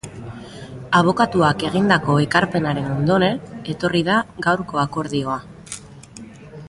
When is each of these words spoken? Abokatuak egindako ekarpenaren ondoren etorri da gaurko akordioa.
Abokatuak 0.99 1.65
egindako 1.69 2.15
ekarpenaren 2.23 2.87
ondoren 2.95 3.39
etorri 3.75 4.03
da 4.09 4.17
gaurko 4.49 4.83
akordioa. 4.87 5.39